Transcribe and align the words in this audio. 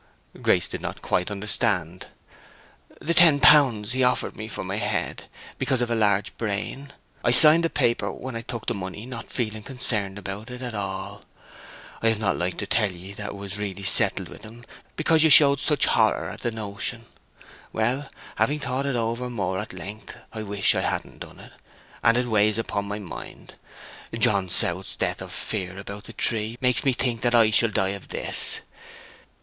Grace 0.41 0.67
did 0.67 0.81
not 0.81 1.03
quite 1.03 1.29
understand. 1.29 2.07
"The 2.99 3.13
ten 3.13 3.39
pounds 3.39 3.91
he 3.91 4.03
offered 4.03 4.35
me 4.35 4.47
for 4.47 4.63
my 4.63 4.77
head, 4.77 5.25
because 5.59 5.79
I've 5.79 5.91
a 5.91 5.95
large 5.95 6.35
brain. 6.37 6.91
I 7.23 7.29
signed 7.29 7.67
a 7.67 7.69
paper 7.69 8.11
when 8.11 8.35
I 8.35 8.41
took 8.41 8.65
the 8.65 8.73
money, 8.73 9.05
not 9.05 9.29
feeling 9.29 9.61
concerned 9.61 10.17
about 10.17 10.49
it 10.49 10.63
at 10.63 10.73
all. 10.73 11.21
I 12.01 12.07
have 12.09 12.17
not 12.19 12.35
liked 12.35 12.57
to 12.57 12.65
tell 12.65 12.91
ye 12.91 13.13
that 13.13 13.27
it 13.27 13.35
was 13.35 13.59
really 13.59 13.83
settled 13.83 14.27
with 14.27 14.43
him, 14.43 14.65
because 14.95 15.23
you 15.23 15.29
showed 15.29 15.59
such 15.59 15.85
horror 15.85 16.31
at 16.31 16.41
the 16.41 16.49
notion. 16.49 17.05
Well, 17.71 18.09
having 18.37 18.59
thought 18.59 18.87
it 18.87 18.95
over 18.95 19.29
more 19.29 19.59
at 19.59 19.71
length, 19.71 20.17
I 20.33 20.41
wish 20.41 20.73
I 20.73 20.81
hadn't 20.81 21.19
done 21.19 21.39
it; 21.39 21.51
and 22.03 22.17
it 22.17 22.25
weighs 22.25 22.57
upon 22.57 22.87
my 22.87 22.97
mind. 22.97 23.53
John 24.17 24.49
South's 24.49 24.95
death 24.95 25.21
of 25.21 25.31
fear 25.31 25.77
about 25.77 26.05
the 26.05 26.13
tree 26.13 26.57
makes 26.59 26.83
me 26.83 26.91
think 26.93 27.21
that 27.21 27.35
I 27.35 27.51
shall 27.51 27.69
die 27.69 27.89
of 27.89 28.07
this.... 28.07 28.61